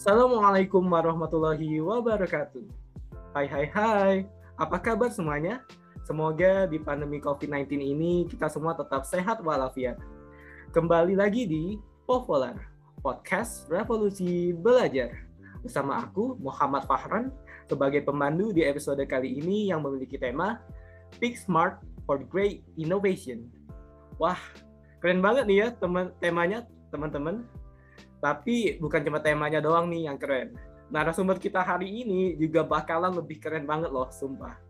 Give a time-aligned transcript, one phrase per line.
[0.00, 2.64] Assalamualaikum warahmatullahi wabarakatuh.
[3.36, 4.16] Hai hai hai,
[4.56, 5.60] apa kabar semuanya?
[6.08, 10.00] Semoga di pandemi COVID-19 ini kita semua tetap sehat walafiat.
[10.72, 11.76] Kembali lagi di
[12.08, 12.56] Popolar,
[13.04, 15.12] Podcast Revolusi Belajar.
[15.60, 17.28] Bersama aku, Muhammad Fahran,
[17.68, 20.64] sebagai pemandu di episode kali ini yang memiliki tema
[21.20, 21.76] Pick Smart
[22.08, 23.52] for Great Innovation.
[24.16, 24.40] Wah,
[25.04, 27.44] keren banget nih ya teman temanya teman-teman.
[28.20, 30.52] Tapi bukan cuma temanya doang nih yang keren.
[30.92, 34.60] Narasumber kita hari ini juga bakalan lebih keren banget loh, sumpah.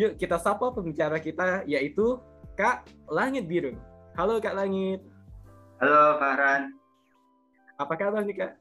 [0.00, 2.16] Yuk kita sapa pembicara kita yaitu
[2.56, 3.76] Kak Langit Biru.
[4.16, 5.04] Halo Kak Langit.
[5.80, 6.76] Halo Farhan.
[7.80, 8.52] Apa kabar nih Kak?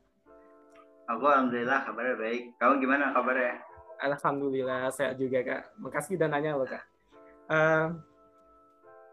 [1.11, 2.43] Aku alhamdulillah kabarnya baik.
[2.59, 3.59] Kamu gimana kabarnya?
[3.99, 5.75] Alhamdulillah sehat juga Kak.
[5.79, 6.83] Makasih udah nanya loh Kak.
[7.51, 7.87] Uh,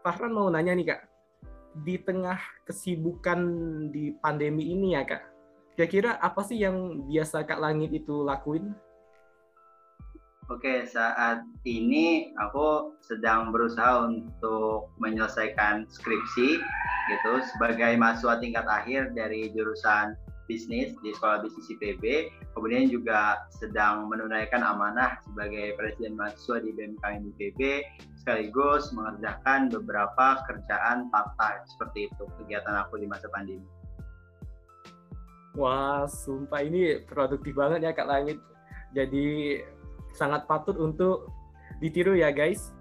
[0.03, 1.01] Farhan mau nanya nih Kak.
[1.83, 3.39] Di tengah kesibukan
[3.93, 5.23] di pandemi ini ya Kak.
[5.77, 8.73] Kira-kira apa sih yang biasa Kak Langit itu lakuin?
[10.47, 16.63] Oke, saat ini aku sedang berusaha untuk menyelesaikan skripsi
[17.11, 20.15] gitu sebagai mahasiswa tingkat akhir dari jurusan
[20.47, 22.31] bisnis di Sekolah Bisnis IPB.
[22.55, 27.59] Kemudian juga sedang menunaikan amanah sebagai presiden mahasiswa di BMKM IPB
[28.17, 33.67] sekaligus mengerjakan beberapa kerjaan part-time seperti itu kegiatan aku di masa pandemi.
[35.53, 38.39] Wah, sumpah ini produktif banget ya Kak Langit.
[38.95, 39.57] Jadi
[40.15, 41.29] sangat patut untuk
[41.83, 42.73] ditiru ya guys.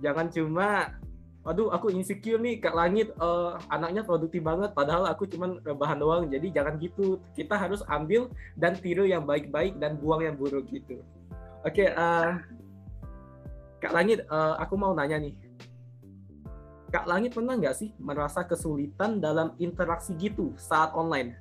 [0.00, 0.98] Jangan cuma
[1.42, 6.24] aduh aku insecure nih Kak Langit uh, anaknya produktif banget padahal aku cuma rebahan doang.
[6.30, 7.18] Jadi jangan gitu.
[7.34, 11.02] Kita harus ambil dan tiru yang baik-baik dan buang yang buruk gitu.
[11.62, 12.30] Oke, okay, uh, eh,
[13.82, 15.34] Kak Langit, uh, aku mau nanya nih.
[16.90, 21.38] Kak Langit pernah nggak sih merasa kesulitan dalam interaksi gitu saat online?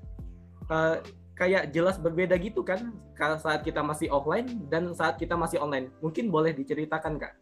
[0.69, 1.01] Uh,
[1.41, 5.89] kayak jelas berbeda gitu kan saat kita masih offline dan saat kita masih online.
[6.01, 7.33] Mungkin boleh diceritakan kak?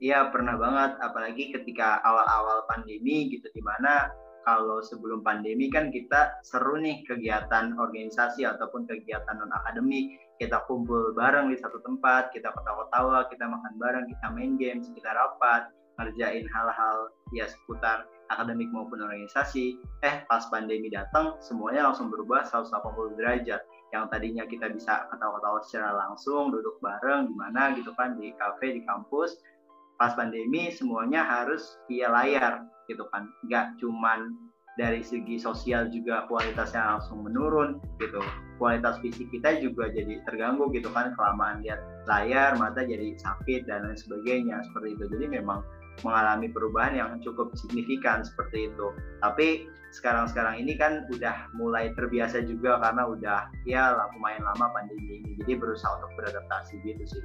[0.00, 4.08] Iya pernah banget, apalagi ketika awal-awal pandemi gitu, di mana
[4.48, 11.12] kalau sebelum pandemi kan kita seru nih kegiatan organisasi ataupun kegiatan non akademik, kita kumpul
[11.12, 15.68] bareng di satu tempat, kita ketawa-tawa, kita makan bareng, kita main games, kita rapat,
[16.00, 23.20] ngerjain hal-hal ya seputar akademik maupun organisasi, eh pas pandemi datang semuanya langsung berubah 180
[23.20, 23.60] derajat.
[23.92, 28.80] Yang tadinya kita bisa ketawa-ketawa secara langsung, duduk bareng di mana gitu kan di kafe
[28.80, 29.36] di kampus,
[30.00, 33.28] pas pandemi semuanya harus via layar gitu kan.
[33.44, 34.32] Nggak cuman
[34.80, 38.24] dari segi sosial juga kualitasnya langsung menurun gitu.
[38.56, 43.84] Kualitas fisik kita juga jadi terganggu gitu kan kelamaan lihat layar, mata jadi sakit dan
[43.84, 45.04] lain sebagainya seperti itu.
[45.12, 45.60] Jadi memang
[46.00, 48.96] mengalami perubahan yang cukup signifikan seperti itu.
[49.20, 55.36] Tapi sekarang-sekarang ini kan udah mulai terbiasa juga karena udah ya lumayan lama pandemi ini.
[55.44, 57.24] Jadi berusaha untuk beradaptasi gitu sih.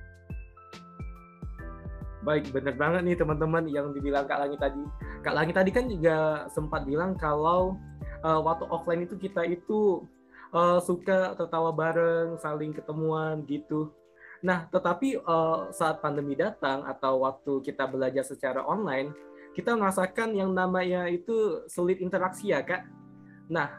[2.26, 4.82] Baik, benar banget nih teman-teman yang dibilang Kak Langit tadi.
[5.22, 7.78] Kak Langit tadi kan juga sempat bilang kalau
[8.26, 10.02] uh, waktu offline itu kita itu
[10.50, 13.94] uh, suka tertawa bareng, saling ketemuan gitu.
[14.42, 19.14] Nah, tetapi uh, saat pandemi datang atau waktu kita belajar secara online,
[19.54, 22.90] kita merasakan yang namanya itu sulit interaksi ya, Kak.
[23.54, 23.70] Nah,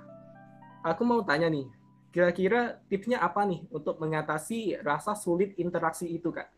[0.87, 1.67] aku mau tanya nih,
[2.15, 6.56] kira-kira tipsnya apa nih untuk mengatasi rasa sulit interaksi itu, Kak?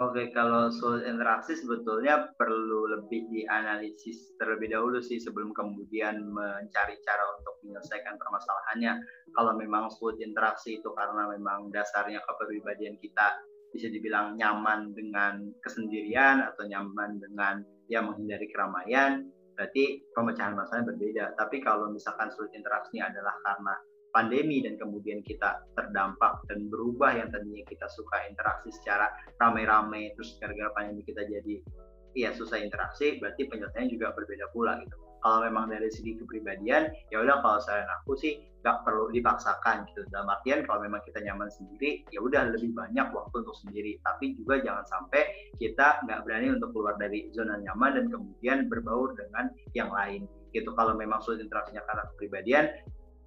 [0.00, 7.24] Oke, kalau sulit interaksi sebetulnya perlu lebih dianalisis terlebih dahulu sih sebelum kemudian mencari cara
[7.36, 8.96] untuk menyelesaikan permasalahannya.
[9.36, 13.36] Kalau memang sulit interaksi itu karena memang dasarnya kepribadian kita
[13.72, 21.24] bisa dibilang nyaman dengan kesendirian atau nyaman dengan ya menghindari keramaian, berarti pemecahan masalahnya berbeda.
[21.36, 23.76] Tapi kalau misalkan sulit interaksi adalah karena
[24.12, 29.08] pandemi dan kemudian kita terdampak dan berubah yang tadinya kita suka interaksi secara
[29.40, 31.64] ramai-ramai terus gara-gara pandemi kita jadi
[32.12, 34.96] ya susah interaksi berarti penyelesaiannya juga berbeda pula gitu.
[35.22, 40.02] Kalau memang dari segi kepribadian ya udah kalau saran aku sih nggak perlu dipaksakan gitu.
[40.10, 44.02] Dalam artian kalau memang kita nyaman sendiri ya udah lebih banyak waktu untuk sendiri.
[44.02, 45.22] Tapi juga jangan sampai
[45.62, 49.48] kita nggak berani untuk keluar dari zona nyaman dan kemudian berbaur dengan
[49.78, 50.26] yang lain.
[50.52, 52.64] Gitu kalau memang sulit interaksinya karena kepribadian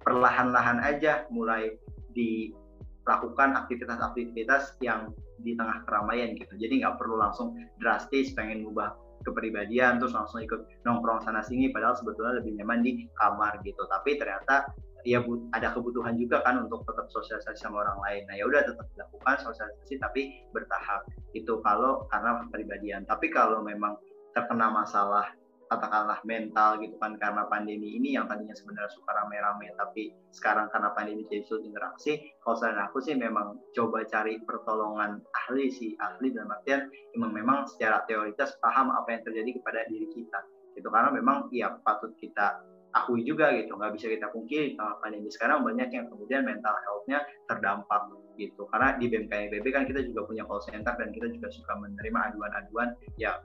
[0.06, 1.74] perlahan-lahan aja mulai
[2.14, 5.10] dilakukan aktivitas-aktivitas yang
[5.42, 6.54] di tengah keramaian gitu.
[6.54, 8.94] Jadi nggak perlu langsung drastis pengen mengubah
[9.26, 13.82] kepribadian terus langsung ikut nongkrong sana sini padahal sebetulnya lebih nyaman di kamar gitu.
[13.90, 14.70] Tapi ternyata
[15.02, 15.22] ya
[15.54, 18.22] ada kebutuhan juga kan untuk tetap sosialisasi sama orang lain.
[18.30, 20.22] Nah ya udah tetap dilakukan sosialisasi tapi
[20.54, 21.02] bertahap
[21.34, 23.02] itu kalau karena kepribadian.
[23.10, 23.98] Tapi kalau memang
[24.38, 25.34] terkena masalah
[25.66, 30.94] katakanlah mental gitu kan karena pandemi ini yang tadinya sebenarnya suka rame-rame tapi sekarang karena
[30.94, 36.30] pandemi jadi sulit interaksi kalau saran aku sih memang coba cari pertolongan ahli sih ahli
[36.30, 40.40] dalam artian memang memang secara teoritis paham apa yang terjadi kepada diri kita
[40.76, 40.88] gitu.
[40.92, 42.60] Karena memang ya patut kita
[42.92, 47.24] akui juga gitu nggak bisa kita pungkiri kalau pandemi sekarang banyak yang kemudian mental health-nya
[47.48, 48.68] terdampak gitu.
[48.68, 52.32] Karena di BMKM BB kan kita juga punya call center dan kita juga suka menerima
[52.32, 53.36] aduan-aduan ya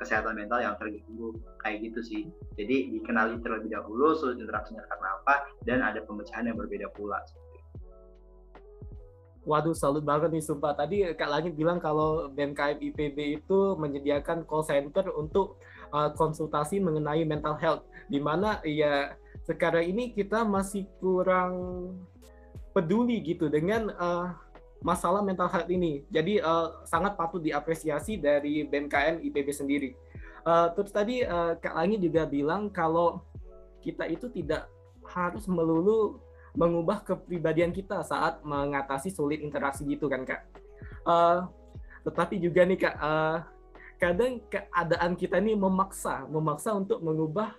[0.00, 2.22] kesehatan mental yang terganggu kayak gitu sih.
[2.56, 5.34] Jadi dikenali terlebih dahulu sulit interaksinya karena apa
[5.68, 7.20] dan ada pemecahan yang berbeda pula.
[9.44, 10.76] Waduh, salut banget nih sumpah.
[10.76, 15.60] Tadi Kak Langit bilang kalau BMKM IPB itu menyediakan call center untuk
[15.96, 17.84] uh, konsultasi mengenai mental health.
[18.12, 19.16] Di mana ya
[19.48, 21.56] sekarang ini kita masih kurang
[22.76, 24.36] peduli gitu dengan uh,
[24.80, 26.04] masalah mental health ini.
[26.08, 29.90] Jadi uh, sangat patut diapresiasi dari BMKM IPB sendiri.
[30.40, 33.20] Uh, terus tadi uh, Kak Langi juga bilang kalau
[33.84, 34.68] kita itu tidak
[35.04, 36.20] harus melulu
[36.56, 40.42] mengubah kepribadian kita saat mengatasi sulit interaksi gitu kan Kak.
[41.04, 41.46] Uh,
[42.02, 43.38] tetapi juga nih Kak, uh,
[44.00, 47.52] kadang keadaan kita ini memaksa, memaksa untuk mengubah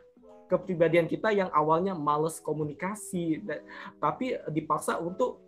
[0.49, 3.39] kepribadian kita yang awalnya males komunikasi,
[4.03, 5.39] tapi dipaksa untuk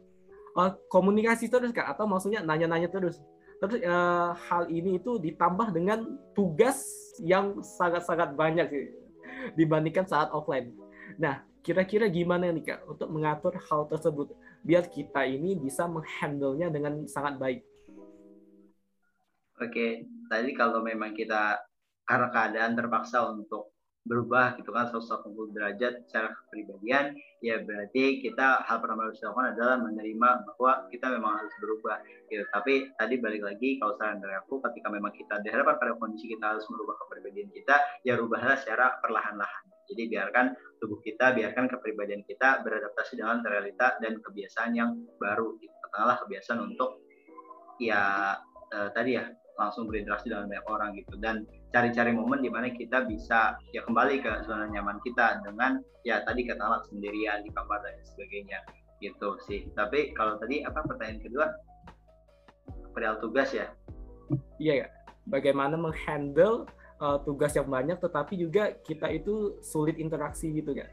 [0.58, 3.22] uh, komunikasi terus kak atau maksudnya nanya-nanya terus
[3.62, 6.84] terus uh, hal ini itu ditambah dengan tugas
[7.24, 8.88] yang sangat-sangat banyak sih
[9.56, 10.72] dibandingkan saat offline.
[11.20, 14.32] Nah, kira-kira gimana nih Kak untuk mengatur hal tersebut
[14.64, 17.62] biar kita ini bisa menghandle-nya dengan sangat baik?
[19.60, 21.60] Oke, tadi kalau memang kita
[22.04, 23.72] karena keadaan terpaksa untuk
[24.04, 29.80] berubah gitu kan 180 derajat secara kepribadian ya berarti kita hal pertama harus dilakukan adalah
[29.80, 34.60] menerima bahwa kita memang harus berubah gitu tapi tadi balik lagi kalau saran dari aku
[34.60, 39.64] ketika memang kita dihadapkan pada kondisi kita harus merubah kepribadian kita ya rubahlah secara perlahan-lahan
[39.88, 40.46] jadi biarkan
[40.84, 45.72] tubuh kita biarkan kepribadian kita beradaptasi dengan realita dan kebiasaan yang baru gitu.
[45.88, 47.00] katakanlah kebiasaan untuk
[47.80, 48.36] ya
[48.72, 51.14] eh, tadi ya langsung berinteraksi dengan banyak orang gitu.
[51.20, 56.22] Dan cari-cari momen di mana kita bisa ya kembali ke zona nyaman kita dengan ya
[56.26, 58.60] tadi katakanlah sendirian di kamar dan sebagainya
[59.02, 59.68] gitu sih.
[59.78, 61.48] Tapi kalau tadi apa pertanyaan kedua?
[62.94, 63.68] Perihal tugas ya?
[64.62, 64.88] Iya ya.
[65.24, 66.68] Bagaimana menghandle
[67.04, 70.90] uh, tugas yang banyak tetapi juga kita itu sulit interaksi gitu kan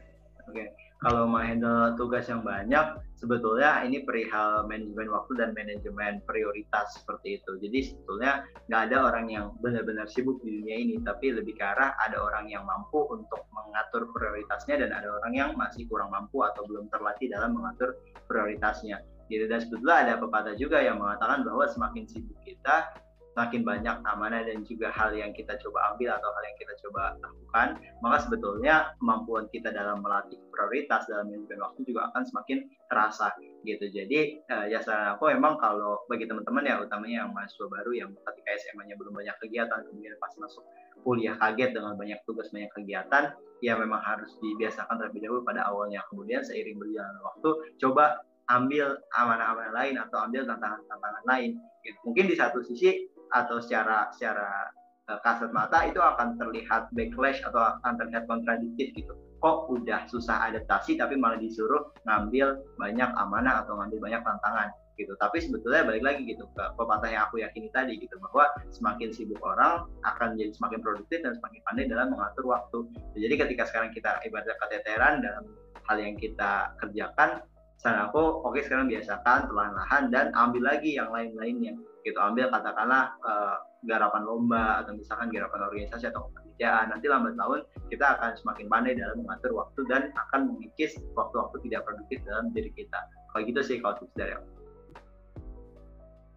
[0.47, 0.55] oke.
[0.55, 7.41] okay kalau menghandle tugas yang banyak, sebetulnya ini perihal manajemen waktu dan manajemen prioritas seperti
[7.41, 7.57] itu.
[7.57, 11.97] Jadi sebetulnya nggak ada orang yang benar-benar sibuk di dunia ini, tapi lebih ke arah
[12.05, 16.61] ada orang yang mampu untuk mengatur prioritasnya dan ada orang yang masih kurang mampu atau
[16.69, 17.97] belum terlatih dalam mengatur
[18.29, 19.01] prioritasnya.
[19.25, 19.49] Gitu.
[19.49, 22.93] Dan sebetulnya ada pepatah juga yang mengatakan bahwa semakin sibuk kita,
[23.31, 27.15] makin banyak amanah dan juga hal yang kita coba ambil atau hal yang kita coba
[27.23, 27.67] lakukan,
[28.03, 33.31] maka sebetulnya kemampuan kita dalam melatih prioritas dalam manajemen waktu juga akan semakin terasa
[33.63, 33.87] gitu.
[33.87, 38.09] Jadi uh, ya saran aku memang kalau bagi teman-teman ya utamanya yang mahasiswa baru yang
[38.11, 40.63] ketika SMA-nya belum banyak kegiatan kemudian pas masuk
[41.01, 46.01] kuliah kaget dengan banyak tugas banyak kegiatan ya memang harus dibiasakan terlebih dahulu pada awalnya
[46.09, 51.97] kemudian seiring berjalan waktu coba ambil amanah-amanah lain atau ambil tantangan-tantangan lain gitu.
[52.03, 54.71] mungkin di satu sisi atau secara secara
[55.09, 59.13] uh, kasat mata itu akan terlihat backlash atau akan terlihat kontradiktif gitu.
[59.41, 64.69] Kok udah susah adaptasi tapi malah disuruh ngambil banyak amanah atau ngambil banyak tantangan
[65.01, 65.17] gitu.
[65.17, 69.41] Tapi sebetulnya balik lagi gitu ke pepatah yang aku yakini tadi gitu bahwa semakin sibuk
[69.41, 72.79] orang akan menjadi semakin produktif dan semakin pandai dalam mengatur waktu.
[73.17, 75.43] Jadi ketika sekarang kita ibarat keteteran dalam
[75.89, 77.41] hal yang kita kerjakan,
[77.81, 81.73] saran aku oke okay, sekarang biasakan perlahan-lahan dan ambil lagi yang lain-lainnya.
[82.05, 83.57] Gitu ambil katakanlah uh,
[83.89, 88.93] garapan lomba atau misalkan garapan organisasi atau pekerjaan nanti lambat tahun kita akan semakin pandai
[88.93, 93.01] dalam mengatur waktu dan akan mengikis waktu-waktu tidak produktif dalam diri kita.
[93.33, 94.49] Kalau gitu sih kalau tips dari aku.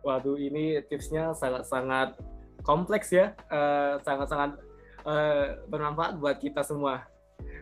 [0.05, 2.17] Waduh ini tipsnya sangat-sangat
[2.65, 3.37] kompleks ya.
[3.53, 4.61] Eh, sangat-sangat
[5.05, 7.05] uh, uh, bermanfaat buat kita semua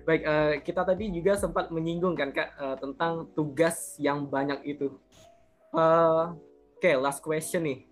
[0.02, 4.90] baik uh, kita tadi juga sempat menyinggung kan kak uh, tentang tugas yang banyak itu
[5.74, 7.86] uh, oke okay, last question nih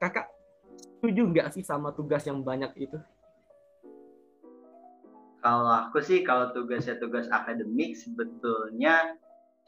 [0.00, 0.28] kakak
[0.98, 2.98] setuju nggak sih sama tugas yang banyak itu?
[5.38, 9.14] Kalau aku sih kalau tugasnya tugas akademik sebetulnya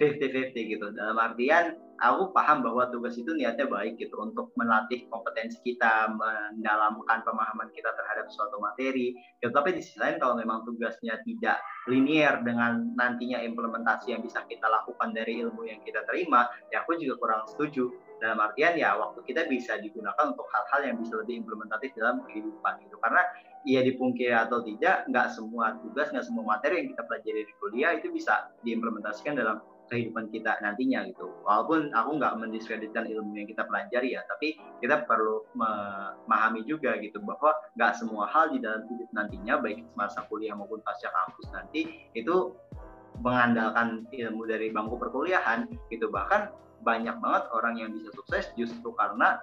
[0.03, 0.87] 50-50 gitu.
[0.91, 7.21] Dalam artian aku paham bahwa tugas itu niatnya baik gitu untuk melatih kompetensi kita, mendalamkan
[7.23, 9.13] pemahaman kita terhadap suatu materi.
[9.39, 9.53] Gitu.
[9.53, 14.65] Tapi di sisi lain kalau memang tugasnya tidak linier dengan nantinya implementasi yang bisa kita
[14.67, 19.25] lakukan dari ilmu yang kita terima, ya aku juga kurang setuju dalam artian ya waktu
[19.25, 23.25] kita bisa digunakan untuk hal-hal yang bisa lebih implementatif dalam kehidupan gitu karena
[23.65, 27.97] ia dipungkiri atau tidak nggak semua tugas nggak semua materi yang kita pelajari di kuliah
[27.97, 31.29] itu bisa diimplementasikan dalam kehidupan kita nantinya gitu.
[31.43, 37.19] Walaupun aku nggak mendiskreditkan ilmu yang kita pelajari ya, tapi kita perlu memahami juga gitu
[37.21, 42.09] bahwa nggak semua hal di dalam hidup nantinya baik semasa kuliah maupun pasca kampus nanti
[42.15, 42.55] itu
[43.21, 46.09] mengandalkan ilmu dari bangku perkuliahan gitu.
[46.09, 49.37] Bahkan banyak banget orang yang bisa sukses justru karena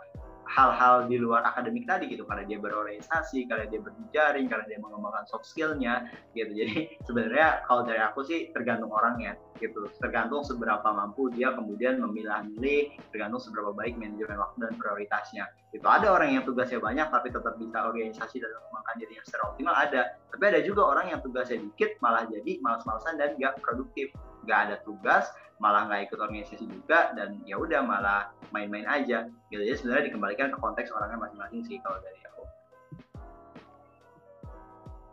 [0.48, 2.24] hal-hal di luar akademik tadi gitu.
[2.26, 6.50] Karena dia berorientasi karena dia berjejaring karena dia mengembangkan soft skillnya gitu.
[6.56, 9.90] Jadi sebenarnya kalau dari aku sih tergantung orangnya gitu.
[10.00, 15.46] Tergantung seberapa mampu dia kemudian memilah-milih tergantung seberapa baik manajemen waktu dan prioritasnya.
[15.74, 19.76] Itu ada orang yang tugasnya banyak tapi tetap bisa organisasi dan mengembangkan dirinya secara optimal
[19.76, 20.02] ada.
[20.34, 24.14] Tapi ada juga orang yang tugasnya dikit malah jadi malas-malasan dan gak produktif.
[24.48, 29.26] Gak ada tugas malah nggak ikut organisasi juga dan ya udah malah main-main aja.
[29.50, 29.62] Gitu.
[29.66, 32.37] Jadi sebenarnya dikembalikan ke konteks orangnya masing-masing sih kalau dari aku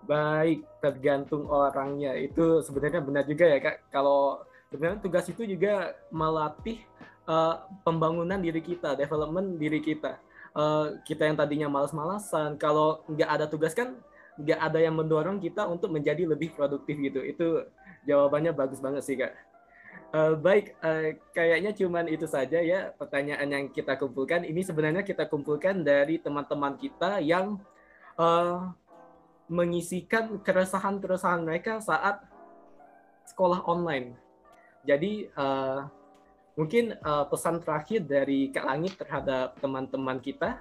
[0.05, 2.15] baik tergantung orangnya.
[2.17, 3.77] Itu sebenarnya benar juga ya kak.
[3.91, 6.83] Kalau sebenarnya tugas itu juga melatih
[7.29, 10.21] uh, pembangunan diri kita development diri kita.
[10.55, 13.99] Uh, kita yang tadinya malas-malasan kalau nggak ada tugas kan
[14.39, 17.21] nggak ada yang mendorong kita untuk menjadi lebih produktif gitu.
[17.23, 17.47] Itu
[18.07, 19.35] jawabannya bagus banget sih kak.
[20.15, 24.47] Uh, baik, uh, kayaknya cuman itu saja ya pertanyaan yang kita kumpulkan.
[24.47, 27.59] Ini sebenarnya kita kumpulkan dari teman-teman kita yang
[28.15, 28.71] uh,
[29.49, 32.25] mengisikan keresahan-keresahan mereka saat
[33.29, 34.17] sekolah online.
[34.85, 35.89] Jadi uh,
[36.57, 40.61] mungkin uh, pesan terakhir dari Kak Langit terhadap teman-teman kita.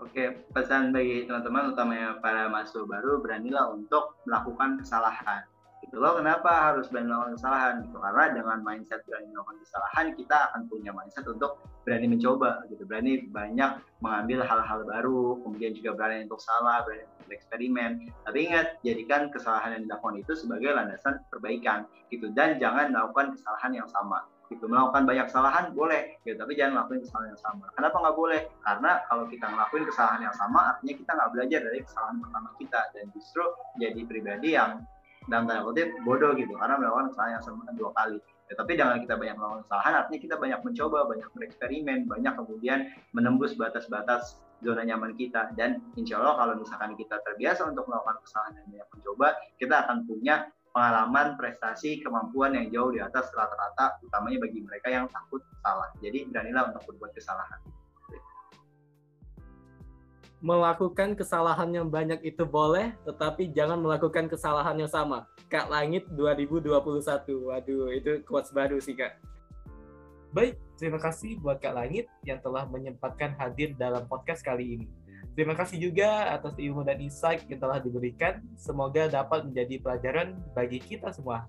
[0.00, 5.44] Oke, pesan bagi teman-teman utamanya para mahasiswa baru beranilah untuk melakukan kesalahan
[5.80, 10.36] gitu loh kenapa harus berani melakukan kesalahan gitu karena dengan mindset berani melakukan kesalahan kita
[10.52, 16.28] akan punya mindset untuk berani mencoba gitu berani banyak mengambil hal-hal baru kemudian juga berani
[16.28, 17.90] untuk salah berani untuk eksperimen
[18.28, 23.72] tapi ingat jadikan kesalahan yang dilakukan itu sebagai landasan perbaikan gitu dan jangan melakukan kesalahan
[23.72, 24.66] yang sama gitu.
[24.66, 27.64] Melakukan banyak kesalahan boleh gitu tapi jangan melakukan kesalahan yang sama.
[27.78, 28.42] Kenapa nggak boleh?
[28.66, 32.80] Karena kalau kita ngelakuin kesalahan yang sama artinya kita nggak belajar dari kesalahan pertama kita
[32.92, 33.44] dan justru
[33.78, 34.82] jadi pribadi yang
[35.30, 38.18] dalam tanda kutip bodoh gitu karena melakukan kesalahan yang sama dua kali
[38.50, 42.78] ya, tapi jangan kita banyak melakukan kesalahan artinya kita banyak mencoba banyak bereksperimen banyak kemudian
[43.14, 45.54] menembus batas-batas zona nyaman kita.
[45.56, 49.26] Dan insya Allah kalau misalkan kita terbiasa untuk melakukan kesalahan dan banyak mencoba
[49.56, 50.34] kita akan punya
[50.70, 55.90] pengalaman prestasi kemampuan yang jauh di atas rata-rata utamanya bagi mereka yang takut salah.
[55.98, 57.79] Jadi beranilah untuk berbuat kesalahan
[60.40, 65.28] melakukan kesalahan yang banyak itu boleh, tetapi jangan melakukan kesalahan yang sama.
[65.52, 66.80] Kak Langit 2021.
[67.44, 69.20] Waduh, itu quotes baru sih, Kak.
[70.32, 74.86] Baik, terima kasih buat Kak Langit yang telah menyempatkan hadir dalam podcast kali ini.
[75.36, 78.40] Terima kasih juga atas ilmu dan insight yang telah diberikan.
[78.56, 81.44] Semoga dapat menjadi pelajaran bagi kita semua.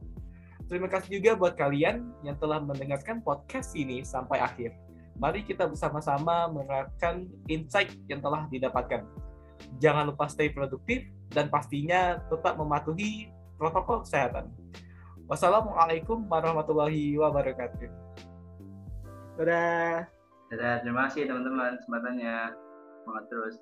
[0.67, 6.51] Terima kasih juga buat kalian yang telah mendengarkan podcast ini sampai akhir mari kita bersama-sama
[6.51, 9.03] menerapkan insight yang telah didapatkan.
[9.79, 14.49] Jangan lupa stay produktif dan pastinya tetap mematuhi protokol kesehatan.
[15.31, 17.87] Wassalamualaikum warahmatullahi wabarakatuh.
[19.39, 20.11] Dadah.
[20.51, 22.51] Dadah, terima kasih teman-teman kesempatannya.
[23.01, 23.55] Semangat terus.